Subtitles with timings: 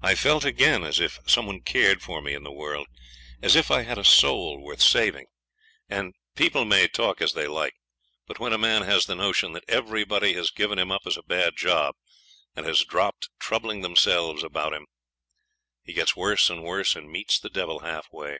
[0.00, 2.86] I felt again as if some one cared for me in the world,
[3.42, 5.26] as if I had a soul worth saving.
[5.90, 7.74] And people may talk as they like,
[8.26, 11.22] but when a man has the notion that everybody has given him up as a
[11.22, 11.96] bad job,
[12.56, 14.86] and has dropped troubling themselves about him,
[15.82, 18.38] he gets worse and worse, and meets the devil half way.